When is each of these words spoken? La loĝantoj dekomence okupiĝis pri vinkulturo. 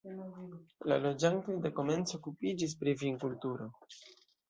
La 0.91 0.97
loĝantoj 1.03 1.59
dekomence 1.67 2.19
okupiĝis 2.21 2.77
pri 2.83 2.99
vinkulturo. 3.07 3.73